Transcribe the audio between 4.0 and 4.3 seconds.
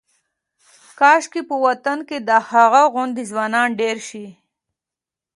شي.